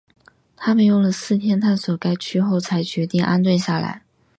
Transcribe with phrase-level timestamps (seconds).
[0.55, 4.01] 他们用了四天探索该区后才决定安顿下来。